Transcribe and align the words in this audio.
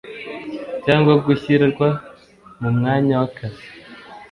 cyangwa 0.83 1.13
gushyirwa 1.25 1.87
mu 2.59 2.69
mwanya 2.77 3.13
w’akazi 3.21 3.65